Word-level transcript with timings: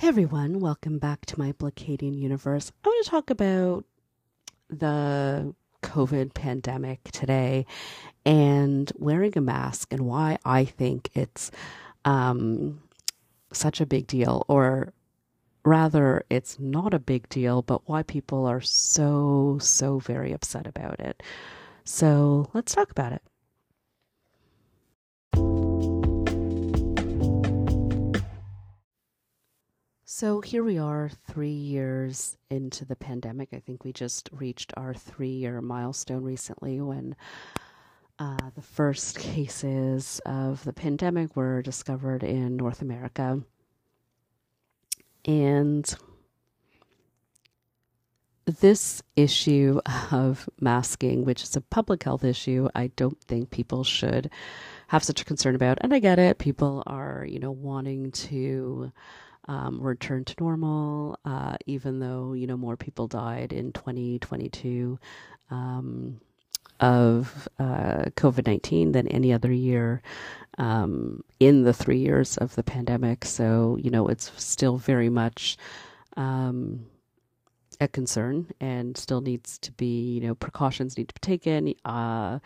Hey 0.00 0.08
everyone, 0.08 0.60
welcome 0.60 0.98
back 0.98 1.26
to 1.26 1.38
my 1.38 1.52
Blacadian 1.52 2.18
universe. 2.18 2.72
I 2.82 2.88
want 2.88 3.04
to 3.04 3.10
talk 3.10 3.28
about 3.28 3.84
the 4.70 5.54
COVID 5.82 6.32
pandemic 6.32 7.02
today 7.12 7.66
and 8.24 8.90
wearing 8.96 9.36
a 9.36 9.42
mask 9.42 9.92
and 9.92 10.06
why 10.06 10.38
I 10.42 10.64
think 10.64 11.10
it's 11.12 11.50
um, 12.06 12.80
such 13.52 13.82
a 13.82 13.86
big 13.86 14.06
deal, 14.06 14.46
or 14.48 14.94
rather, 15.66 16.24
it's 16.30 16.58
not 16.58 16.94
a 16.94 16.98
big 16.98 17.28
deal, 17.28 17.60
but 17.60 17.86
why 17.86 18.02
people 18.02 18.46
are 18.46 18.62
so, 18.62 19.58
so 19.60 19.98
very 19.98 20.32
upset 20.32 20.66
about 20.66 20.98
it. 20.98 21.22
So 21.84 22.48
let's 22.54 22.74
talk 22.74 22.90
about 22.90 23.12
it. 23.12 23.22
So 30.20 30.42
here 30.42 30.62
we 30.62 30.76
are, 30.76 31.10
three 31.28 31.48
years 31.48 32.36
into 32.50 32.84
the 32.84 32.94
pandemic. 32.94 33.54
I 33.54 33.58
think 33.58 33.84
we 33.84 33.92
just 33.94 34.28
reached 34.32 34.70
our 34.76 34.92
three 34.92 35.30
year 35.30 35.62
milestone 35.62 36.24
recently 36.24 36.78
when 36.78 37.16
uh, 38.18 38.50
the 38.54 38.60
first 38.60 39.18
cases 39.18 40.20
of 40.26 40.62
the 40.64 40.74
pandemic 40.74 41.34
were 41.36 41.62
discovered 41.62 42.22
in 42.22 42.58
North 42.58 42.82
America. 42.82 43.40
And 45.24 45.90
this 48.44 49.02
issue 49.16 49.80
of 50.10 50.50
masking, 50.60 51.24
which 51.24 51.42
is 51.44 51.56
a 51.56 51.62
public 51.62 52.02
health 52.02 52.24
issue, 52.24 52.68
I 52.74 52.88
don't 52.88 53.18
think 53.22 53.48
people 53.48 53.84
should 53.84 54.28
have 54.88 55.02
such 55.02 55.22
a 55.22 55.24
concern 55.24 55.54
about. 55.54 55.78
And 55.80 55.94
I 55.94 55.98
get 55.98 56.18
it. 56.18 56.36
People 56.36 56.82
are, 56.86 57.24
you 57.26 57.38
know, 57.38 57.52
wanting 57.52 58.10
to 58.10 58.92
um, 59.50 59.80
return 59.80 60.24
to 60.24 60.34
normal, 60.38 61.18
uh, 61.24 61.56
even 61.66 61.98
though 61.98 62.34
you 62.34 62.46
know 62.46 62.56
more 62.56 62.76
people 62.76 63.08
died 63.08 63.52
in 63.52 63.72
2022 63.72 64.96
um, 65.50 66.20
of 66.78 67.48
uh, 67.58 68.04
COVID 68.14 68.46
19 68.46 68.92
than 68.92 69.08
any 69.08 69.32
other 69.32 69.50
year 69.52 70.02
um, 70.58 71.24
in 71.40 71.64
the 71.64 71.72
three 71.72 71.98
years 71.98 72.38
of 72.38 72.54
the 72.54 72.62
pandemic. 72.62 73.24
So 73.24 73.76
you 73.82 73.90
know 73.90 74.06
it's 74.06 74.30
still 74.36 74.76
very 74.76 75.08
much 75.08 75.56
um, 76.16 76.86
a 77.80 77.88
concern 77.88 78.46
and 78.60 78.96
still 78.96 79.20
needs 79.20 79.58
to 79.58 79.72
be 79.72 80.12
you 80.12 80.20
know 80.20 80.36
precautions 80.36 80.96
need 80.96 81.08
to 81.08 81.14
be 81.14 81.26
taken. 81.26 81.74
Uh, 81.84 82.38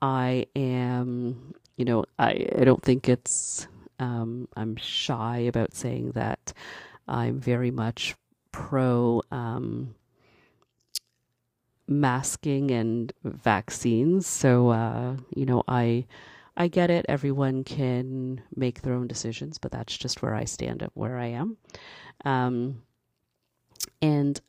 I 0.00 0.46
am 0.56 1.52
you 1.76 1.84
know 1.84 2.06
I 2.18 2.48
I 2.58 2.64
don't 2.64 2.82
think 2.82 3.10
it's 3.10 3.66
um, 4.00 4.48
I'm 4.56 4.76
shy 4.76 5.38
about 5.38 5.74
saying 5.74 6.12
that 6.12 6.52
I'm 7.06 7.38
very 7.38 7.70
much 7.70 8.16
pro 8.50 9.22
um, 9.30 9.94
masking 11.86 12.70
and 12.70 13.12
vaccines. 13.24 14.26
So 14.26 14.70
uh, 14.70 15.16
you 15.36 15.46
know, 15.46 15.62
I 15.68 16.06
I 16.56 16.68
get 16.68 16.90
it. 16.90 17.06
Everyone 17.08 17.62
can 17.62 18.42
make 18.56 18.82
their 18.82 18.94
own 18.94 19.06
decisions, 19.06 19.58
but 19.58 19.70
that's 19.70 19.96
just 19.96 20.22
where 20.22 20.34
I 20.34 20.44
stand 20.44 20.82
at 20.82 20.90
where 20.94 21.18
I 21.18 21.26
am. 21.26 21.56
Um, 22.24 22.82
and 24.02 24.40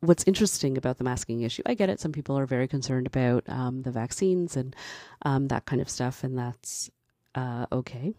what's 0.00 0.24
interesting 0.26 0.76
about 0.78 0.98
the 0.98 1.04
masking 1.04 1.42
issue, 1.42 1.62
I 1.66 1.74
get 1.74 1.90
it. 1.90 2.00
Some 2.00 2.12
people 2.12 2.38
are 2.38 2.46
very 2.46 2.68
concerned 2.68 3.06
about 3.06 3.44
um, 3.48 3.82
the 3.82 3.90
vaccines 3.90 4.56
and 4.56 4.74
um, 5.22 5.48
that 5.48 5.66
kind 5.66 5.82
of 5.82 5.90
stuff, 5.90 6.24
and 6.24 6.38
that's 6.38 6.90
uh, 7.36 7.66
okay. 7.70 8.14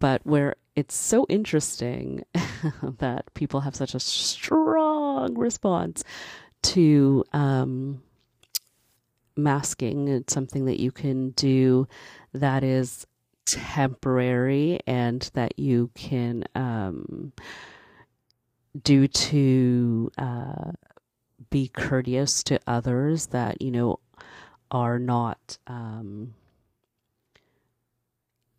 But 0.00 0.20
where 0.24 0.56
it's 0.74 0.96
so 0.96 1.24
interesting 1.28 2.24
that 2.98 3.32
people 3.34 3.60
have 3.60 3.76
such 3.76 3.94
a 3.94 4.00
strong 4.00 5.38
response 5.38 6.02
to 6.62 7.24
um, 7.32 8.02
masking, 9.36 10.08
it's 10.08 10.34
something 10.34 10.64
that 10.64 10.80
you 10.80 10.90
can 10.90 11.30
do 11.30 11.86
that 12.32 12.64
is 12.64 13.06
temporary 13.46 14.80
and 14.86 15.30
that 15.34 15.58
you 15.58 15.90
can 15.94 16.44
um, 16.54 17.32
do 18.82 19.06
to 19.06 20.10
uh, 20.18 20.72
be 21.50 21.68
courteous 21.68 22.42
to 22.42 22.58
others 22.66 23.26
that, 23.26 23.62
you 23.62 23.70
know, 23.70 24.00
are 24.70 24.98
not. 24.98 25.58
Um, 25.68 26.34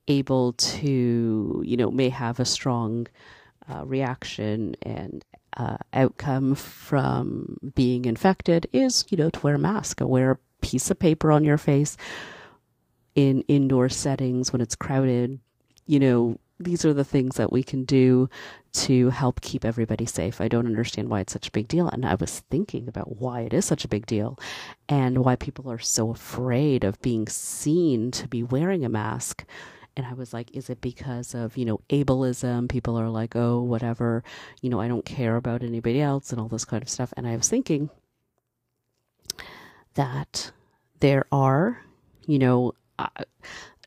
able 0.08 0.54
to, 0.54 1.62
you 1.66 1.78
know, 1.78 1.92
may 1.92 2.10
have 2.10 2.40
a 2.40 2.46
strong 2.46 3.08
uh, 3.72 3.86
reaction 3.86 4.76
and 4.82 5.26
uh, 5.58 5.78
outcome 5.94 6.56
from 6.56 7.58
being 7.76 8.06
infected 8.06 8.68
is, 8.74 9.06
you 9.10 9.18
know, 9.18 9.30
to 9.30 9.40
wear 9.40 9.56
a 9.56 9.60
mask, 9.60 10.02
or 10.02 10.08
wear 10.08 10.32
a 10.32 10.40
piece 10.62 10.92
of 10.92 11.00
paper 11.00 11.32
on 11.32 11.44
your 11.44 11.58
face 11.58 11.98
in 13.16 13.42
indoor 13.48 13.90
settings 13.90 14.52
when 14.52 14.62
it's 14.62 14.76
crowded. 14.76 15.40
You 15.88 16.00
know, 16.00 16.40
these 16.60 16.86
are 16.86 16.94
the 16.94 17.04
things 17.04 17.38
that 17.38 17.52
we 17.52 17.64
can 17.64 17.86
do 17.86 18.30
to 18.74 19.10
help 19.10 19.42
keep 19.42 19.64
everybody 19.64 20.06
safe. 20.06 20.42
I 20.42 20.48
don't 20.48 20.66
understand 20.68 21.10
why 21.10 21.22
it's 21.22 21.34
such 21.34 21.48
a 21.48 21.52
big 21.52 21.68
deal. 21.68 21.88
And 21.88 22.06
I 22.06 22.16
was 22.16 22.42
thinking 22.50 22.88
about 22.88 23.18
why 23.18 23.42
it 23.42 23.54
is 23.54 23.66
such 23.66 23.86
a 23.86 23.90
big 23.90 24.06
deal 24.06 24.38
and 24.90 25.24
why 25.24 25.36
people 25.36 25.72
are 25.72 25.80
so 25.80 26.12
afraid 26.12 26.84
of 26.84 27.02
being 27.02 27.28
seen 27.28 28.12
to 28.12 28.28
be 28.28 28.44
wearing 28.44 28.84
a 28.84 28.90
mask 28.90 29.46
and 29.98 30.06
I 30.06 30.14
was 30.14 30.34
like, 30.34 30.56
is 30.56 30.70
it 30.70 30.82
because 30.82 31.34
of, 31.34 31.58
you 31.58 31.66
know, 31.66 31.80
ableism? 31.90 32.68
People 32.68 33.00
are 33.00 33.10
like, 33.10 33.36
oh, 33.36 33.62
whatever, 33.62 34.24
you 34.62 34.70
know, 34.70 34.80
I 34.82 34.88
don't 34.88 35.06
care 35.06 35.36
about 35.36 35.64
anybody 35.64 36.02
else 36.02 36.32
and 36.32 36.40
all 36.40 36.48
this 36.48 36.66
kind 36.66 36.84
of 36.84 36.90
stuff. 36.90 37.14
And 37.16 37.28
I 37.28 37.36
was 37.36 37.50
thinking 37.50 37.90
that 39.94 40.52
there 41.00 41.26
are, 41.32 41.82
you 42.26 42.40
know, 42.40 42.74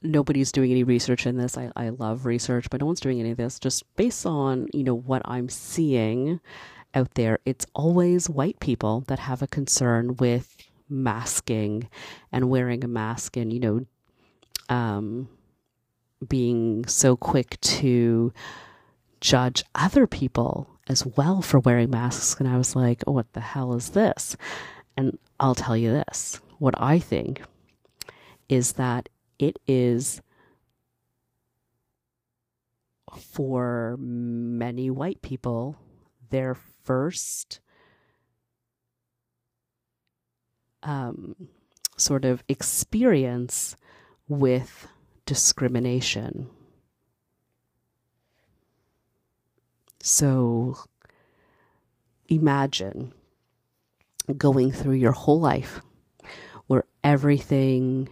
nobody's 0.02 0.52
doing 0.52 0.70
any 0.70 0.84
research 0.84 1.26
in 1.26 1.36
this. 1.36 1.58
I, 1.58 1.70
I 1.76 1.90
love 1.90 2.24
research, 2.24 2.70
but 2.70 2.80
no 2.80 2.86
one's 2.86 3.00
doing 3.00 3.20
any 3.20 3.30
of 3.30 3.36
this. 3.36 3.58
Just 3.58 3.84
based 3.96 4.24
on, 4.24 4.68
you 4.72 4.84
know, 4.84 4.94
what 4.94 5.22
I'm 5.24 5.48
seeing 5.48 6.40
out 6.94 7.14
there, 7.14 7.38
it's 7.44 7.66
always 7.74 8.30
white 8.30 8.60
people 8.60 9.04
that 9.08 9.18
have 9.18 9.42
a 9.42 9.46
concern 9.46 10.16
with 10.16 10.56
masking 10.88 11.88
and 12.32 12.48
wearing 12.48 12.82
a 12.82 12.88
mask 12.88 13.36
and, 13.36 13.52
you 13.52 13.60
know, 13.60 13.86
um, 14.74 15.28
being 16.26 16.86
so 16.86 17.16
quick 17.16 17.60
to 17.60 18.32
judge 19.20 19.64
other 19.74 20.06
people 20.06 20.68
as 20.88 21.04
well 21.04 21.42
for 21.42 21.60
wearing 21.60 21.90
masks. 21.90 22.38
And 22.38 22.48
I 22.48 22.56
was 22.56 22.74
like, 22.74 23.02
oh, 23.06 23.12
what 23.12 23.32
the 23.32 23.40
hell 23.40 23.74
is 23.74 23.90
this? 23.90 24.36
And 24.96 25.18
I'll 25.38 25.54
tell 25.54 25.76
you 25.76 25.90
this 25.90 26.40
what 26.58 26.74
I 26.76 26.98
think 26.98 27.42
is 28.48 28.72
that 28.74 29.08
it 29.38 29.58
is 29.66 30.20
for 33.16 33.96
many 33.98 34.90
white 34.90 35.22
people 35.22 35.76
their 36.30 36.54
first 36.54 37.60
um, 40.82 41.34
sort 41.96 42.24
of 42.24 42.42
experience 42.48 43.76
with 44.28 44.88
discrimination. 45.28 46.48
So 50.00 50.78
imagine 52.30 53.12
going 54.38 54.72
through 54.72 54.94
your 54.94 55.12
whole 55.12 55.38
life 55.38 55.82
where 56.66 56.84
everything 57.04 58.08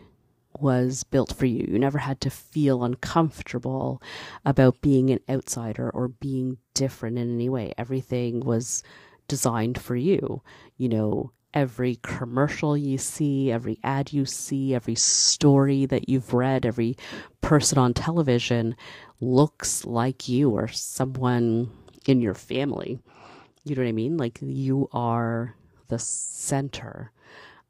was 0.61 1.05
built 1.05 1.33
for 1.33 1.47
you. 1.47 1.67
You 1.67 1.79
never 1.79 1.97
had 1.97 2.21
to 2.21 2.29
feel 2.29 2.85
uncomfortable 2.85 4.03
about 4.45 4.83
being 4.83 5.09
an 5.09 5.21
outsider 5.27 5.89
or 5.89 6.09
being 6.09 6.59
different 6.75 7.17
in 7.17 7.35
any 7.35 7.49
way. 7.49 7.73
Everything 7.79 8.41
was 8.41 8.83
designed 9.27 9.81
for 9.81 9.97
you. 9.97 10.43
You 10.77 10.91
know, 10.91 11.33
every 11.57 11.99
commercial 12.03 12.77
you 12.77 12.99
see, 12.99 13.51
every 13.51 13.79
ad 13.83 14.13
you 14.13 14.27
see, 14.27 14.75
every 14.75 14.95
story 14.95 15.87
that 15.87 16.07
you've 16.07 16.35
read, 16.35 16.67
every 16.67 16.95
person 17.41 17.79
on 17.79 17.95
television 17.95 18.77
looks 19.21 19.83
like 19.87 20.29
you 20.29 20.51
or 20.51 20.69
someone 20.69 21.71
in 22.05 22.21
your 22.21 22.35
family. 22.35 22.99
You 23.65 23.75
know 23.75 23.83
what 23.83 23.89
I 23.89 23.93
mean? 23.93 24.19
Like 24.19 24.39
you 24.43 24.91
are 24.93 25.57
the 25.89 25.99
center 25.99 27.11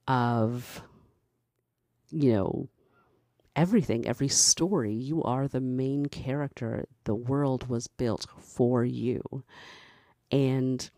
of, 0.09 0.83
you 2.11 2.33
know, 2.33 2.69
everything, 3.55 4.05
every 4.09 4.29
story. 4.29 4.95
You 4.95 5.23
are 5.23 5.47
the 5.47 5.61
main 5.61 6.07
character. 6.07 6.87
The 7.05 7.15
world 7.15 7.69
was 7.69 7.87
built 7.87 8.27
for 8.37 8.85
you. 8.85 9.23
And 10.33 10.91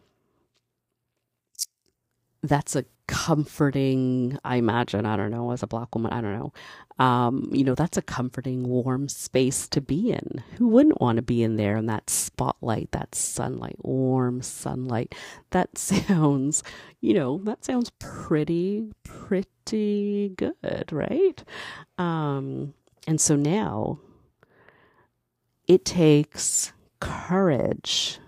that's 2.42 2.76
a 2.76 2.84
comforting 3.06 4.38
i 4.44 4.56
imagine 4.56 5.06
i 5.06 5.16
don't 5.16 5.30
know 5.30 5.50
as 5.50 5.62
a 5.62 5.66
black 5.66 5.94
woman 5.94 6.12
i 6.12 6.20
don't 6.20 6.38
know 6.38 6.52
um, 6.98 7.48
you 7.52 7.62
know 7.62 7.76
that's 7.76 7.96
a 7.96 8.02
comforting 8.02 8.64
warm 8.64 9.08
space 9.08 9.68
to 9.68 9.80
be 9.80 10.10
in. 10.10 10.42
Who 10.56 10.66
wouldn't 10.66 11.00
want 11.00 11.16
to 11.16 11.22
be 11.22 11.44
in 11.44 11.54
there 11.56 11.76
in 11.76 11.86
that 11.86 12.10
spotlight 12.10 12.90
that 12.90 13.14
sunlight 13.14 13.76
warm 13.84 14.42
sunlight? 14.42 15.14
That 15.50 15.78
sounds 15.78 16.64
you 17.00 17.14
know 17.14 17.40
that 17.44 17.64
sounds 17.64 17.90
pretty 17.98 18.92
pretty 19.04 20.30
good 20.36 20.88
right? 20.90 21.44
Um, 21.98 22.74
and 23.06 23.20
so 23.20 23.36
now 23.36 24.00
it 25.68 25.84
takes 25.84 26.72
courage 27.00 28.18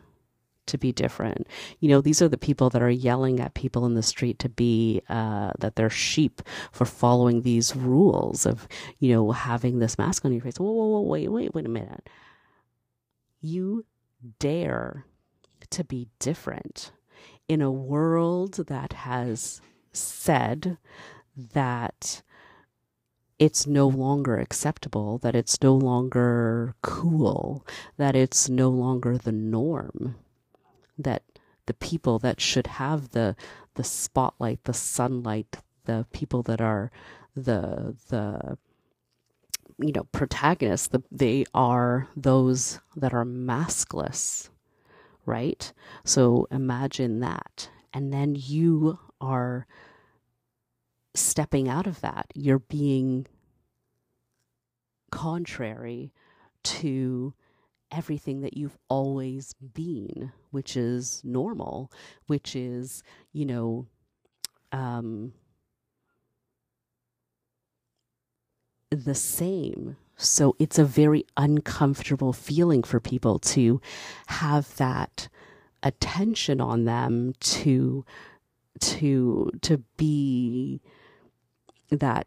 to 0.71 0.79
be 0.79 0.93
different. 0.93 1.47
You 1.81 1.89
know, 1.89 2.01
these 2.01 2.23
are 2.23 2.29
the 2.29 2.39
people 2.39 2.71
that 2.71 2.83
are 2.83 2.91
yelling 2.91 3.41
at 3.41 3.55
people 3.55 3.87
in 3.87 3.95
the 3.95 4.03
street 4.03 4.39
to 4.41 4.49
be, 4.49 5.03
uh, 5.09 5.53
that 5.59 5.77
they're 5.77 5.91
sheep 5.91 6.43
for 6.73 6.85
following 6.85 7.43
these 7.43 7.77
rules 7.77 8.47
of, 8.47 8.67
you 8.99 9.13
know, 9.13 9.31
having 9.33 9.79
this 9.79 9.99
mask 9.99 10.25
on 10.25 10.33
your 10.33 10.43
face. 10.43 10.59
Whoa, 10.59 10.71
whoa, 10.71 10.87
whoa, 10.87 11.01
wait, 11.01 11.29
wait, 11.29 11.55
wait 11.55 11.67
a 11.67 11.69
minute. 11.69 12.09
You 13.41 13.85
dare 14.39 15.05
to 15.71 15.85
be 15.85 16.09
different 16.19 16.93
in 17.49 17.61
a 17.61 17.71
world 17.71 18.67
that 18.69 18.93
has 18.93 19.61
said 19.93 20.79
that 21.37 22.23
it's 23.39 23.67
no 23.67 23.89
longer 23.89 24.39
acceptable, 24.39 25.19
that 25.19 25.35
it's 25.35 25.63
no 25.63 25.75
longer 25.75 26.75
cool, 26.83 27.67
that 27.97 28.15
it's 28.15 28.49
no 28.49 28.69
longer 28.69 29.17
the 29.17 29.33
norm 29.33 30.17
that 31.03 31.25
the 31.67 31.75
people 31.75 32.19
that 32.21 32.41
should 32.41 32.67
have 32.67 33.11
the 33.11 33.37
the 33.75 33.85
spotlight, 33.85 34.65
the 34.65 34.75
sunlight, 34.75 35.59
the 35.85 36.07
people 36.13 36.43
that 36.45 36.61
are 36.61 36.91
the 37.35 37.97
the 38.09 38.59
you 39.79 39.93
know 39.93 40.05
protagonists, 40.13 40.89
the, 40.89 41.03
they 41.11 41.45
are 41.55 42.09
those 42.17 42.81
that 42.97 43.15
are 43.15 43.25
maskless, 43.25 44.51
right? 45.27 45.73
So 46.05 46.47
imagine 46.51 47.21
that, 47.21 47.71
and 47.93 48.13
then 48.13 48.37
you 48.39 48.99
are 49.21 49.67
stepping 51.15 51.69
out 51.69 51.87
of 51.87 52.01
that. 52.01 52.27
You're 52.35 52.59
being 52.61 53.27
contrary 55.11 56.13
to 56.63 57.35
everything 57.91 58.41
that 58.43 58.57
you've 58.57 58.79
always 58.89 59.55
been, 59.55 60.33
which 60.51 60.77
is 60.77 61.23
normal, 61.25 61.91
which 62.27 62.55
is, 62.55 63.03
you 63.33 63.45
know, 63.45 63.87
um, 64.73 65.33
the 68.91 69.15
same. 69.15 69.97
So 70.17 70.55
it's 70.59 70.79
a 70.79 70.85
very 70.85 71.25
uncomfortable 71.37 72.33
feeling 72.33 72.83
for 72.83 73.01
people 73.01 73.39
to 73.41 73.81
have 74.27 74.77
that 74.77 75.29
attention 75.83 76.61
on 76.61 76.85
them 76.85 77.33
to 77.41 78.05
to 78.81 79.51
to 79.63 79.79
be 79.97 80.81
that 81.91 82.27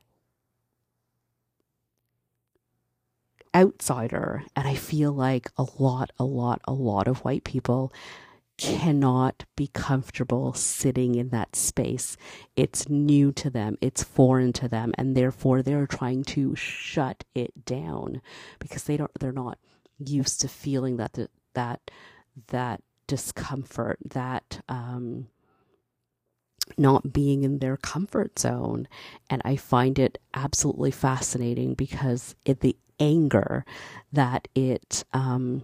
outsider. 3.55 4.43
And 4.55 4.67
I 4.67 4.75
feel 4.75 5.11
like 5.11 5.51
a 5.57 5.65
lot, 5.77 6.11
a 6.17 6.25
lot, 6.25 6.61
a 6.65 6.73
lot 6.73 7.07
of 7.07 7.23
white 7.23 7.43
people 7.43 7.93
cannot 8.57 9.45
be 9.55 9.67
comfortable 9.67 10.53
sitting 10.53 11.15
in 11.15 11.29
that 11.29 11.55
space. 11.55 12.15
It's 12.55 12.87
new 12.87 13.31
to 13.33 13.49
them, 13.49 13.77
it's 13.81 14.03
foreign 14.03 14.53
to 14.53 14.67
them, 14.67 14.93
and 14.97 15.15
therefore 15.15 15.61
they're 15.61 15.87
trying 15.87 16.23
to 16.25 16.55
shut 16.55 17.23
it 17.33 17.65
down 17.65 18.21
because 18.59 18.83
they 18.83 18.95
don't 18.97 19.11
they're 19.19 19.31
not 19.31 19.57
used 19.97 20.41
to 20.41 20.47
feeling 20.47 20.97
that 20.97 21.17
that 21.53 21.91
that 22.47 22.81
discomfort, 23.07 23.97
that 24.05 24.61
um 24.69 25.27
not 26.77 27.11
being 27.11 27.43
in 27.43 27.59
their 27.59 27.77
comfort 27.77 28.39
zone. 28.39 28.87
And 29.29 29.41
I 29.43 29.55
find 29.57 29.99
it 29.99 30.17
absolutely 30.33 30.91
fascinating 30.91 31.73
because 31.73 32.35
it, 32.45 32.61
the 32.61 32.77
anger 33.03 33.65
that 34.11 34.47
it 34.55 35.03
um, 35.13 35.63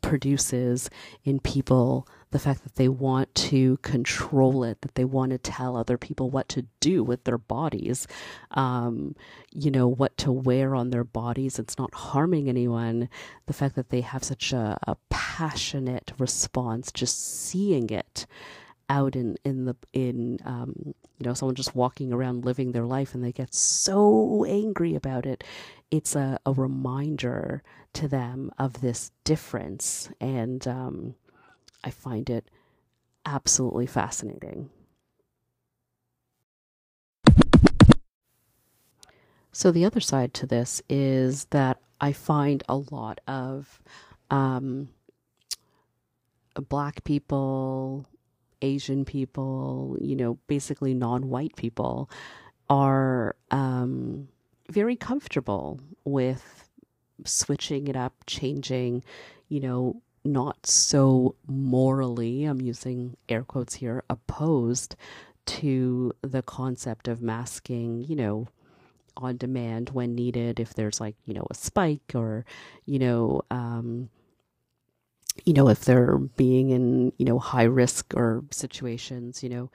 produces 0.00 0.90
in 1.24 1.38
people 1.38 2.08
the 2.30 2.38
fact 2.38 2.62
that 2.64 2.76
they 2.76 2.88
want 2.88 3.32
to 3.34 3.76
control 3.78 4.64
it, 4.64 4.80
that 4.80 4.94
they 4.94 5.04
want 5.04 5.30
to 5.32 5.38
tell 5.38 5.76
other 5.76 5.98
people 5.98 6.30
what 6.30 6.48
to 6.48 6.64
do 6.80 7.04
with 7.04 7.24
their 7.24 7.36
bodies, 7.36 8.06
um, 8.52 9.14
you 9.52 9.70
know, 9.70 9.86
what 9.86 10.16
to 10.16 10.32
wear 10.32 10.74
on 10.74 10.90
their 10.90 11.04
bodies. 11.04 11.58
It's 11.58 11.76
not 11.76 11.94
harming 11.94 12.48
anyone. 12.48 13.10
The 13.46 13.52
fact 13.52 13.74
that 13.76 13.90
they 13.90 14.00
have 14.00 14.24
such 14.24 14.52
a, 14.52 14.78
a 14.86 14.96
passionate 15.10 16.12
response, 16.18 16.90
just 16.90 17.42
seeing 17.44 17.90
it 17.90 18.26
out 18.92 19.16
in 19.16 19.36
in 19.44 19.64
the 19.64 19.74
in 19.92 20.38
um, 20.44 20.74
you 21.18 21.24
know 21.26 21.34
someone 21.34 21.54
just 21.54 21.74
walking 21.74 22.12
around 22.12 22.44
living 22.44 22.72
their 22.72 22.84
life 22.84 23.14
and 23.14 23.24
they 23.24 23.32
get 23.32 23.54
so 23.54 24.44
angry 24.44 24.94
about 24.94 25.26
it 25.26 25.42
it's 25.92 26.16
a, 26.16 26.38
a 26.46 26.52
reminder 26.52 27.62
to 27.92 28.08
them 28.08 28.50
of 28.58 28.80
this 28.80 29.12
difference. 29.24 30.08
And 30.20 30.66
um, 30.66 31.14
i 31.84 31.90
find 31.90 32.30
it 32.30 32.48
absolutely 33.26 33.86
fascinating. 33.86 34.70
So 39.52 39.70
the 39.70 39.84
other 39.84 40.00
side 40.00 40.32
to 40.34 40.46
this 40.46 40.82
is 40.88 41.44
that 41.46 41.78
i 42.00 42.12
find 42.12 42.62
a 42.68 42.76
lot 42.76 43.20
of 43.28 43.80
um, 44.30 44.88
black 46.68 47.04
people 47.04 48.06
Asian 48.62 49.04
people, 49.04 49.96
you 50.00 50.16
know, 50.16 50.38
basically 50.46 50.94
non 50.94 51.28
white 51.28 51.56
people, 51.56 52.08
are 52.70 53.36
um, 53.50 54.28
very 54.70 54.96
comfortable 54.96 55.80
with 56.04 56.68
switching 57.24 57.88
it 57.88 57.96
up, 57.96 58.14
changing, 58.26 59.04
you 59.48 59.60
know, 59.60 60.00
not 60.24 60.64
so 60.66 61.34
morally, 61.46 62.44
I'm 62.44 62.60
using 62.60 63.16
air 63.28 63.42
quotes 63.42 63.74
here, 63.74 64.04
opposed 64.08 64.96
to 65.44 66.12
the 66.22 66.42
concept 66.42 67.08
of 67.08 67.20
masking, 67.20 68.02
you 68.02 68.14
know, 68.14 68.48
on 69.16 69.36
demand 69.36 69.90
when 69.90 70.14
needed. 70.14 70.60
If 70.60 70.74
there's 70.74 71.00
like, 71.00 71.16
you 71.26 71.34
know, 71.34 71.46
a 71.50 71.54
spike 71.54 72.12
or, 72.14 72.44
you 72.86 72.98
know, 72.98 73.42
um, 73.50 74.08
you 75.44 75.52
know, 75.52 75.68
if 75.68 75.84
they're 75.84 76.18
being 76.18 76.70
in, 76.70 77.12
you 77.18 77.24
know, 77.24 77.38
high 77.38 77.64
risk 77.64 78.14
or 78.14 78.44
situations, 78.50 79.42
you 79.42 79.48
know, 79.48 79.70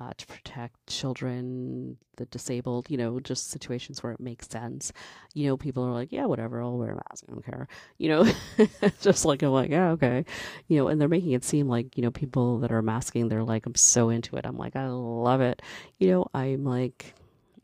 uh, 0.00 0.12
to 0.16 0.26
protect 0.26 0.86
children, 0.86 1.96
the 2.16 2.24
disabled, 2.26 2.90
you 2.90 2.96
know, 2.96 3.20
just 3.20 3.50
situations 3.50 4.02
where 4.02 4.12
it 4.12 4.20
makes 4.20 4.48
sense. 4.48 4.92
You 5.34 5.46
know, 5.46 5.56
people 5.56 5.84
are 5.84 5.92
like, 5.92 6.12
yeah, 6.12 6.24
whatever, 6.24 6.62
I'll 6.62 6.78
wear 6.78 6.92
a 6.92 6.96
mask, 6.96 7.24
I 7.28 7.32
don't 7.32 7.44
care. 7.44 7.68
You 7.98 8.08
know, 8.08 8.32
just 9.00 9.24
like, 9.24 9.42
I'm 9.42 9.50
like, 9.50 9.70
yeah, 9.70 9.90
okay. 9.90 10.24
You 10.66 10.78
know, 10.78 10.88
and 10.88 11.00
they're 11.00 11.08
making 11.08 11.32
it 11.32 11.44
seem 11.44 11.68
like, 11.68 11.96
you 11.96 12.02
know, 12.02 12.10
people 12.10 12.58
that 12.60 12.72
are 12.72 12.82
masking, 12.82 13.28
they're 13.28 13.44
like, 13.44 13.66
I'm 13.66 13.74
so 13.74 14.08
into 14.08 14.36
it. 14.36 14.46
I'm 14.46 14.56
like, 14.56 14.76
I 14.76 14.88
love 14.88 15.40
it. 15.40 15.60
You 15.98 16.10
know, 16.10 16.26
I'm 16.32 16.64
like, 16.64 17.14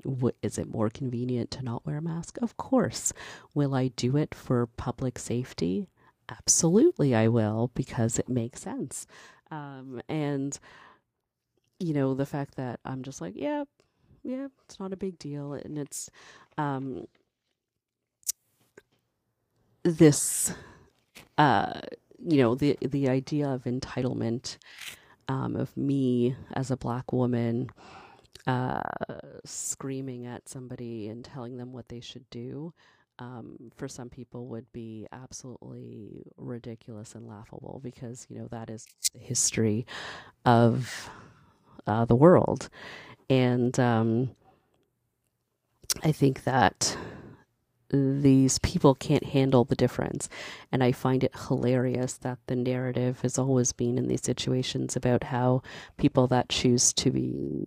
what, 0.04 0.34
is 0.42 0.58
it 0.58 0.68
more 0.68 0.90
convenient 0.90 1.50
to 1.52 1.62
not 1.62 1.84
wear 1.86 1.96
a 1.96 2.02
mask? 2.02 2.38
Of 2.42 2.56
course. 2.56 3.12
Will 3.54 3.74
I 3.74 3.88
do 3.88 4.16
it 4.16 4.34
for 4.34 4.66
public 4.66 5.18
safety? 5.18 5.88
Absolutely 6.28 7.14
I 7.14 7.28
will 7.28 7.70
because 7.74 8.18
it 8.18 8.28
makes 8.28 8.60
sense. 8.60 9.06
Um, 9.50 10.00
and, 10.08 10.58
you 11.78 11.94
know, 11.94 12.14
the 12.14 12.26
fact 12.26 12.56
that 12.56 12.80
I'm 12.84 13.02
just 13.02 13.20
like, 13.20 13.34
yeah, 13.36 13.64
yeah, 14.22 14.48
it's 14.64 14.78
not 14.78 14.92
a 14.92 14.96
big 14.96 15.18
deal. 15.18 15.54
And 15.54 15.78
it's, 15.78 16.10
um, 16.56 17.06
this, 19.82 20.52
uh, 21.38 21.80
you 22.18 22.38
know, 22.38 22.54
the, 22.54 22.76
the 22.82 23.08
idea 23.08 23.48
of 23.48 23.64
entitlement, 23.64 24.58
um, 25.28 25.56
of 25.56 25.76
me 25.76 26.36
as 26.52 26.70
a 26.70 26.76
black 26.76 27.12
woman, 27.12 27.70
uh, 28.46 28.80
screaming 29.44 30.26
at 30.26 30.48
somebody 30.48 31.08
and 31.08 31.24
telling 31.24 31.58
them 31.58 31.72
what 31.72 31.88
they 31.88 32.00
should 32.00 32.28
do 32.30 32.72
um, 33.18 33.72
for 33.76 33.88
some 33.88 34.08
people 34.08 34.46
would 34.46 34.70
be 34.72 35.06
absolutely 35.12 36.24
ridiculous 36.36 37.14
and 37.14 37.26
laughable 37.26 37.80
because 37.82 38.26
you 38.28 38.38
know 38.38 38.48
that 38.48 38.70
is 38.70 38.86
the 39.12 39.18
history 39.18 39.86
of 40.44 41.10
uh, 41.86 42.04
the 42.04 42.16
world, 42.16 42.68
and 43.28 43.78
um, 43.80 44.30
I 46.02 46.12
think 46.12 46.44
that 46.44 46.96
these 47.90 48.58
people 48.58 48.94
can't 48.94 49.24
handle 49.24 49.64
the 49.64 49.74
difference. 49.74 50.28
And 50.70 50.84
I 50.84 50.92
find 50.92 51.24
it 51.24 51.34
hilarious 51.48 52.14
that 52.18 52.38
the 52.46 52.56
narrative 52.56 53.20
has 53.22 53.38
always 53.38 53.72
been 53.72 53.96
in 53.96 54.08
these 54.08 54.22
situations 54.22 54.94
about 54.94 55.24
how 55.24 55.62
people 55.96 56.26
that 56.28 56.50
choose 56.50 56.92
to 56.94 57.10
be 57.10 57.64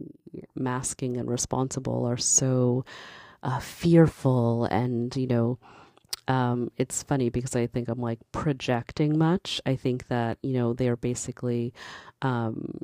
masking 0.55 1.17
and 1.17 1.29
responsible 1.29 2.05
are 2.05 2.17
so 2.17 2.86
uh, 3.43 3.60
fearful 3.60 4.65
and, 4.65 5.15
you 5.15 5.27
know, 5.27 5.60
um, 6.27 6.71
it's 6.77 7.03
funny 7.03 7.29
because 7.29 7.55
I 7.55 7.67
think 7.67 7.89
I'm 7.89 8.00
like 8.00 8.19
projecting 8.31 9.17
much. 9.17 9.60
I 9.65 9.75
think 9.75 10.07
that, 10.07 10.38
you 10.41 10.53
know, 10.53 10.74
they're 10.74 10.95
basically 10.95 11.74
um, 12.21 12.79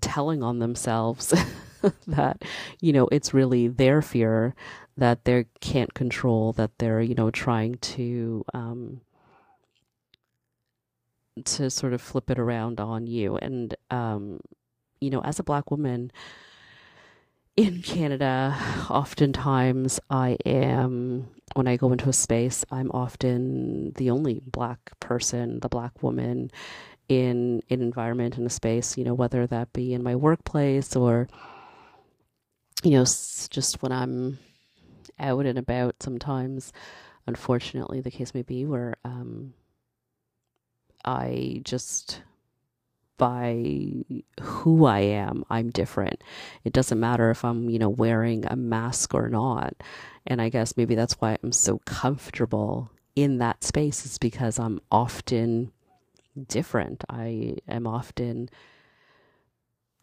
telling 0.00 0.42
on 0.42 0.58
themselves 0.58 1.32
that, 2.06 2.42
you 2.80 2.92
know, 2.92 3.08
it's 3.12 3.32
really 3.32 3.68
their 3.68 4.02
fear 4.02 4.54
that 4.96 5.24
they 5.24 5.46
can't 5.60 5.94
control, 5.94 6.52
that 6.54 6.78
they're, 6.78 7.00
you 7.00 7.14
know, 7.14 7.30
trying 7.30 7.76
to, 7.76 8.44
um, 8.52 9.00
to 11.44 11.70
sort 11.70 11.92
of 11.92 12.00
flip 12.00 12.30
it 12.30 12.38
around 12.38 12.80
on 12.80 13.06
you. 13.06 13.36
And, 13.36 13.74
um, 13.90 14.40
you 15.00 15.10
know, 15.10 15.20
as 15.22 15.38
a 15.38 15.44
black 15.44 15.70
woman 15.70 16.10
in 17.56 17.80
Canada, 17.80 18.54
oftentimes 18.90 19.98
I 20.10 20.36
am, 20.44 21.28
when 21.54 21.66
I 21.66 21.76
go 21.76 21.90
into 21.90 22.08
a 22.08 22.12
space, 22.12 22.64
I'm 22.70 22.90
often 22.92 23.92
the 23.92 24.10
only 24.10 24.42
black 24.44 24.78
person, 25.00 25.60
the 25.60 25.68
black 25.68 26.02
woman 26.02 26.50
in 27.08 27.62
an 27.70 27.80
environment 27.80 28.36
in 28.36 28.44
a 28.44 28.50
space, 28.50 28.98
you 28.98 29.04
know, 29.04 29.14
whether 29.14 29.46
that 29.46 29.72
be 29.72 29.94
in 29.94 30.02
my 30.02 30.16
workplace 30.16 30.94
or, 30.94 31.28
you 32.82 32.90
know, 32.90 33.04
just 33.04 33.80
when 33.80 33.92
I'm 33.92 34.38
out 35.18 35.46
and 35.46 35.58
about 35.58 36.02
sometimes, 36.02 36.72
unfortunately, 37.26 38.02
the 38.02 38.10
case 38.10 38.34
may 38.34 38.42
be 38.42 38.66
where 38.66 38.96
um, 39.04 39.54
I 41.06 41.62
just, 41.64 42.20
by 43.16 43.92
who 44.40 44.84
I 44.84 45.00
am, 45.00 45.44
I'm 45.50 45.70
different. 45.70 46.22
It 46.64 46.72
doesn't 46.72 47.00
matter 47.00 47.30
if 47.30 47.44
I'm, 47.44 47.70
you 47.70 47.78
know, 47.78 47.88
wearing 47.88 48.44
a 48.46 48.56
mask 48.56 49.14
or 49.14 49.28
not. 49.28 49.74
And 50.26 50.42
I 50.42 50.48
guess 50.48 50.76
maybe 50.76 50.94
that's 50.94 51.14
why 51.14 51.38
I'm 51.42 51.52
so 51.52 51.78
comfortable 51.84 52.90
in 53.14 53.38
that 53.38 53.64
space, 53.64 54.04
is 54.04 54.18
because 54.18 54.58
I'm 54.58 54.80
often 54.90 55.72
different. 56.48 57.04
I 57.08 57.56
am 57.66 57.86
often 57.86 58.50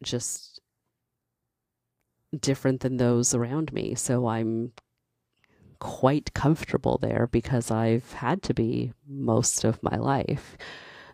just 0.02 0.60
different 2.40 2.82
than 2.82 2.98
those 2.98 3.36
around 3.36 3.72
me. 3.74 3.94
So 3.96 4.28
I'm 4.28 4.72
quite 5.80 6.34
comfortable 6.34 6.98
there 6.98 7.28
because 7.32 7.70
I've 7.70 8.14
had 8.14 8.42
to 8.44 8.54
be 8.54 8.94
most 9.08 9.64
of 9.64 9.84
my 9.84 9.98
life. 9.98 10.58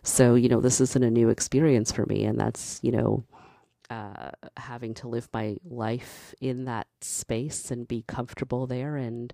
So, 0.02 0.34
you 0.34 0.48
know, 0.48 0.60
this 0.60 0.80
isn't 0.80 1.02
a 1.02 1.10
new 1.10 1.28
experience 1.28 1.92
for 1.92 2.06
me. 2.06 2.24
And 2.24 2.38
that's, 2.38 2.80
you 2.82 2.92
know, 2.92 3.24
uh, 3.90 4.30
having 4.56 4.94
to 4.94 5.08
live 5.08 5.28
my 5.32 5.56
life 5.64 6.34
in 6.40 6.64
that 6.64 6.86
space 7.00 7.70
and 7.70 7.88
be 7.88 8.04
comfortable 8.06 8.66
there 8.66 8.96
and, 8.96 9.32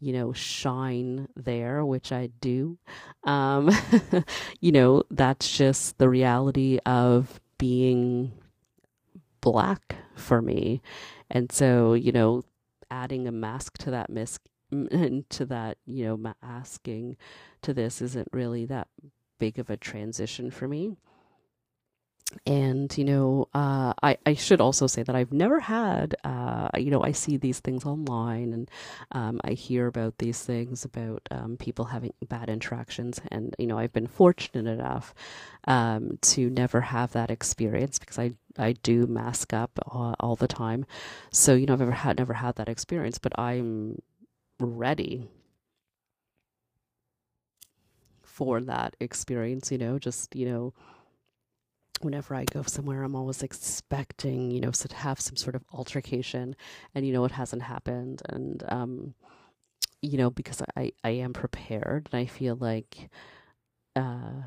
you 0.00 0.12
know, 0.12 0.32
shine 0.32 1.28
there, 1.36 1.84
which 1.84 2.10
I 2.10 2.30
do. 2.40 2.78
Um, 3.24 3.70
you 4.60 4.72
know, 4.72 5.02
that's 5.10 5.56
just 5.56 5.98
the 5.98 6.08
reality 6.08 6.78
of 6.86 7.40
being 7.58 8.32
black 9.40 9.96
for 10.16 10.40
me. 10.40 10.80
And 11.30 11.52
so, 11.52 11.94
you 11.94 12.12
know, 12.12 12.44
adding 12.90 13.28
a 13.28 13.32
mask 13.32 13.78
to 13.78 13.90
that 13.90 14.10
mis- 14.10 14.38
to 14.70 15.46
that, 15.46 15.78
you 15.86 16.04
know, 16.04 16.34
asking 16.42 17.16
to 17.62 17.74
this 17.74 18.00
isn't 18.00 18.28
really 18.32 18.64
that 18.66 18.88
big 19.40 19.58
of 19.58 19.70
a 19.70 19.76
transition 19.76 20.52
for 20.52 20.68
me. 20.68 20.96
And, 22.46 22.96
you 22.96 23.04
know, 23.04 23.48
uh, 23.54 23.92
I, 24.00 24.16
I 24.24 24.34
should 24.34 24.60
also 24.60 24.86
say 24.86 25.02
that 25.02 25.16
I've 25.16 25.32
never 25.32 25.58
had, 25.58 26.14
uh, 26.22 26.68
you 26.78 26.90
know, 26.92 27.02
I 27.02 27.10
see 27.10 27.36
these 27.36 27.58
things 27.58 27.84
online 27.84 28.52
and 28.52 28.70
um, 29.10 29.40
I 29.42 29.52
hear 29.54 29.88
about 29.88 30.18
these 30.18 30.40
things 30.40 30.84
about 30.84 31.26
um, 31.32 31.56
people 31.56 31.86
having 31.86 32.12
bad 32.28 32.48
interactions. 32.48 33.20
And, 33.32 33.56
you 33.58 33.66
know, 33.66 33.78
I've 33.78 33.92
been 33.92 34.06
fortunate 34.06 34.70
enough 34.70 35.12
um, 35.66 36.18
to 36.22 36.48
never 36.50 36.80
have 36.80 37.10
that 37.12 37.32
experience 37.32 37.98
because 37.98 38.18
I, 38.18 38.34
I 38.56 38.74
do 38.74 39.08
mask 39.08 39.52
up 39.52 39.80
all, 39.88 40.14
all 40.20 40.36
the 40.36 40.46
time. 40.46 40.86
So, 41.32 41.54
you 41.54 41.66
know, 41.66 41.72
I've 41.72 41.82
ever 41.82 41.90
had, 41.90 42.18
never 42.18 42.34
had 42.34 42.54
that 42.56 42.68
experience, 42.68 43.18
but 43.18 43.36
I'm 43.36 44.00
ready 44.60 45.28
for 48.40 48.58
that 48.62 48.96
experience, 49.00 49.70
you 49.70 49.76
know, 49.76 49.98
just, 49.98 50.34
you 50.34 50.46
know, 50.46 50.72
whenever 52.00 52.34
I 52.34 52.46
go 52.46 52.62
somewhere, 52.62 53.02
I'm 53.02 53.14
always 53.14 53.42
expecting, 53.42 54.50
you 54.50 54.62
know, 54.62 54.70
to 54.70 54.96
have 54.96 55.20
some 55.20 55.36
sort 55.36 55.54
of 55.54 55.62
altercation 55.74 56.56
and, 56.94 57.06
you 57.06 57.12
know, 57.12 57.26
it 57.26 57.32
hasn't 57.32 57.60
happened. 57.60 58.22
And, 58.30 58.64
um, 58.70 59.14
you 60.00 60.16
know, 60.16 60.30
because 60.30 60.62
I, 60.74 60.92
I 61.04 61.10
am 61.10 61.34
prepared 61.34 62.08
and 62.10 62.18
I 62.18 62.24
feel 62.24 62.56
like, 62.56 63.10
uh, 63.94 64.44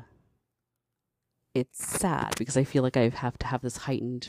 it's 1.54 1.86
sad 1.86 2.34
because 2.36 2.56
I 2.56 2.64
feel 2.64 2.82
like 2.82 2.96
I 2.96 3.10
have 3.10 3.38
to 3.38 3.46
have 3.46 3.62
this 3.62 3.76
heightened, 3.76 4.28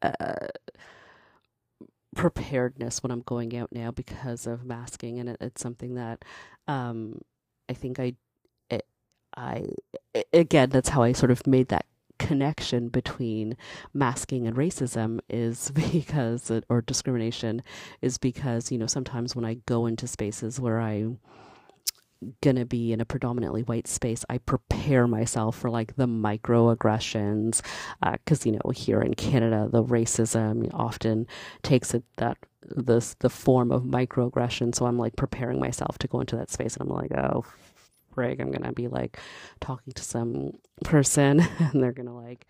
uh, 0.00 0.46
preparedness 2.16 3.02
when 3.02 3.10
I'm 3.10 3.20
going 3.20 3.54
out 3.54 3.70
now 3.70 3.90
because 3.90 4.46
of 4.46 4.64
masking, 4.64 5.18
and 5.18 5.28
it, 5.28 5.36
it's 5.42 5.60
something 5.60 5.94
that 5.94 6.24
um, 6.66 7.20
I 7.70 7.72
think 7.72 8.00
I, 8.00 8.14
it, 8.68 8.84
I 9.36 9.64
eh, 10.14 10.24
again 10.32 10.70
that's 10.70 10.88
how 10.88 11.02
I 11.02 11.12
sort 11.12 11.30
of 11.30 11.46
made 11.46 11.68
that 11.68 11.86
connection 12.18 12.88
between 12.88 13.56
masking 13.94 14.46
and 14.46 14.56
racism 14.56 15.20
is 15.30 15.70
because 15.92 16.50
or 16.68 16.82
discrimination 16.82 17.62
is 18.02 18.18
because 18.18 18.72
you 18.72 18.78
know 18.78 18.86
sometimes 18.86 19.36
when 19.36 19.44
I 19.44 19.54
go 19.66 19.86
into 19.86 20.08
spaces 20.08 20.58
where 20.58 20.80
I 20.80 21.06
gonna 22.42 22.66
be 22.66 22.92
in 22.92 23.00
a 23.00 23.04
predominantly 23.04 23.62
white 23.62 23.88
space, 23.88 24.24
I 24.28 24.38
prepare 24.38 25.06
myself 25.06 25.56
for 25.58 25.70
like 25.70 25.96
the 25.96 26.06
microaggressions, 26.06 27.62
because 28.02 28.46
uh, 28.46 28.50
you 28.50 28.52
know 28.52 28.70
here 28.74 29.00
in 29.00 29.14
Canada 29.14 29.68
the 29.70 29.82
racism 29.82 30.70
often 30.74 31.26
takes 31.62 31.94
it 31.94 32.04
that 32.16 32.38
this 32.62 33.14
the 33.20 33.30
form 33.30 33.72
of 33.72 33.84
microaggression. 33.84 34.74
So 34.74 34.86
I'm 34.86 34.98
like 34.98 35.16
preparing 35.16 35.58
myself 35.60 35.98
to 35.98 36.08
go 36.08 36.20
into 36.20 36.36
that 36.36 36.50
space, 36.50 36.76
and 36.76 36.88
I'm 36.88 36.96
like, 36.96 37.12
oh, 37.12 37.44
frig, 38.14 38.40
I'm 38.40 38.50
gonna 38.50 38.72
be 38.72 38.88
like 38.88 39.18
talking 39.60 39.92
to 39.94 40.02
some 40.02 40.52
person, 40.84 41.40
and 41.58 41.82
they're 41.82 41.92
gonna 41.92 42.16
like 42.16 42.46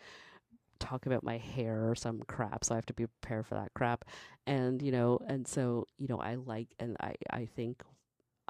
talk 0.80 1.06
about 1.06 1.22
my 1.22 1.36
hair 1.36 1.90
or 1.90 1.94
some 1.94 2.22
crap 2.26 2.64
so 2.64 2.74
i 2.74 2.76
have 2.76 2.86
to 2.86 2.94
be 2.94 3.06
prepared 3.06 3.46
for 3.46 3.54
that 3.54 3.70
crap 3.74 4.02
and 4.46 4.80
you 4.80 4.90
know 4.90 5.18
and 5.28 5.46
so 5.46 5.86
you 5.98 6.08
know 6.08 6.18
i 6.18 6.36
like 6.36 6.68
and 6.80 6.96
i 7.00 7.14
i 7.30 7.44
think 7.44 7.82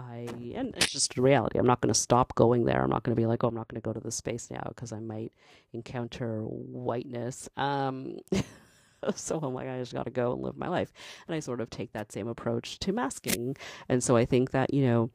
I 0.01 0.29
and 0.55 0.75
it's 0.77 0.91
just 0.91 1.17
reality. 1.19 1.59
I'm 1.59 1.67
not 1.67 1.81
going 1.81 1.93
to 1.93 1.99
stop 1.99 2.35
going 2.35 2.65
there. 2.65 2.83
I'm 2.83 2.91
not 2.91 3.03
going 3.03 3.15
to 3.15 3.21
be 3.21 3.27
like, 3.27 3.45
oh, 3.45 3.49
I'm 3.49 3.55
not 3.55 3.69
going 3.69 3.81
to 3.81 3.85
go 3.85 3.93
to 3.93 4.01
the 4.01 4.11
space 4.11 4.51
now 4.51 4.63
because 4.69 4.93
I 4.93 5.01
might 5.01 5.33
encounter 5.73 6.43
whiteness. 6.43 7.49
Um, 7.57 8.19
so 9.15 9.39
I'm 9.43 9.55
like, 9.55 9.69
I 9.69 9.79
just 9.79 9.93
got 9.93 10.05
to 10.05 10.11
go 10.11 10.33
and 10.33 10.43
live 10.43 10.57
my 10.57 10.69
life. 10.69 10.93
And 11.27 11.35
I 11.35 11.41
sort 11.41 11.61
of 11.61 11.71
take 11.71 11.93
that 11.93 12.13
same 12.13 12.29
approach 12.29 12.79
to 12.81 12.93
masking. 12.93 13.57
And 13.89 14.03
so 14.03 14.17
I 14.17 14.25
think 14.25 14.53
that 14.53 14.73
you 14.73 14.85
know, 14.87 15.11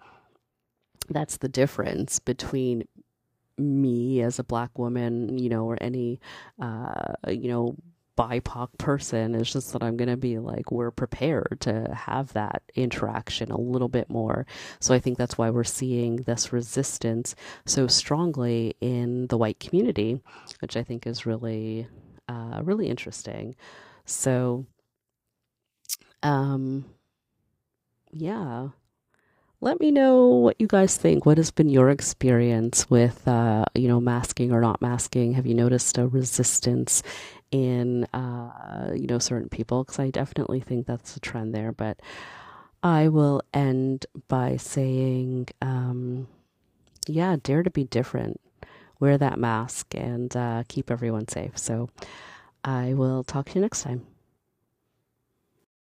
that's 1.09 1.37
the 1.37 1.49
difference 1.49 2.19
between 2.19 2.83
me 3.57 4.21
as 4.21 4.37
a 4.37 4.43
black 4.43 4.77
woman, 4.77 5.37
you 5.37 5.49
know, 5.49 5.65
or 5.65 5.77
any, 5.81 6.19
uh, 6.61 7.13
you 7.27 7.47
know, 7.47 7.75
BIPOC 8.17 8.77
person. 8.77 9.35
It's 9.35 9.51
just 9.51 9.73
that 9.73 9.83
I'm 9.83 9.97
going 9.97 10.09
to 10.09 10.17
be 10.17 10.39
like, 10.39 10.71
we're 10.71 10.91
prepared 10.91 11.57
to 11.61 11.93
have 11.93 12.33
that 12.33 12.63
interaction 12.75 13.51
a 13.51 13.59
little 13.59 13.89
bit 13.89 14.09
more. 14.09 14.45
So 14.79 14.93
I 14.93 14.99
think 14.99 15.17
that's 15.17 15.37
why 15.37 15.49
we're 15.49 15.63
seeing 15.63 16.17
this 16.17 16.53
resistance 16.53 17.35
so 17.65 17.87
strongly 17.87 18.75
in 18.81 19.27
the 19.27 19.37
white 19.37 19.59
community, 19.59 20.21
which 20.61 20.77
I 20.77 20.83
think 20.83 21.05
is 21.05 21.25
really, 21.25 21.87
uh, 22.27 22.61
really 22.63 22.87
interesting. 22.87 23.55
So, 24.05 24.65
um, 26.23 26.85
yeah 28.11 28.69
let 29.61 29.79
me 29.79 29.89
know 29.89 30.27
what 30.27 30.59
you 30.59 30.67
guys 30.67 30.95
think. 30.95 31.25
What 31.25 31.37
has 31.37 31.49
been 31.49 31.69
your 31.69 31.89
experience 31.89 32.87
with, 32.87 33.27
uh, 33.27 33.65
you 33.73 33.87
know, 33.87 33.99
masking 33.99 34.51
or 34.51 34.61
not 34.61 34.81
masking? 34.81 35.33
Have 35.33 35.47
you 35.47 35.55
noticed 35.55 35.97
a 35.97 36.07
resistance 36.07 37.01
in 37.51 38.05
uh, 38.13 38.91
you 38.93 39.07
know 39.07 39.19
certain 39.19 39.49
people 39.49 39.83
because 39.83 39.99
I 39.99 40.09
definitely 40.09 40.59
think 40.59 40.87
that's 40.87 41.15
a 41.15 41.19
trend 41.19 41.53
there. 41.53 41.71
But 41.71 41.99
I 42.83 43.07
will 43.07 43.41
end 43.53 44.05
by 44.27 44.57
saying, 44.57 45.47
um, 45.61 46.27
yeah, 47.07 47.37
dare 47.41 47.63
to 47.63 47.69
be 47.69 47.85
different. 47.85 48.39
Wear 48.99 49.17
that 49.17 49.39
mask 49.39 49.93
and 49.95 50.35
uh, 50.35 50.63
keep 50.67 50.89
everyone 50.89 51.27
safe. 51.27 51.57
So 51.57 51.89
I 52.63 52.93
will 52.93 53.23
talk 53.23 53.49
to 53.49 53.55
you 53.55 53.61
next 53.61 53.83
time. 53.83 54.05